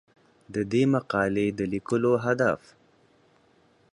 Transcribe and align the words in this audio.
د 0.53 0.55
دې 0.71 0.83
مقالې 0.93 1.47
د 1.57 1.59
لیکلو 1.73 2.13
هدف 2.25 2.61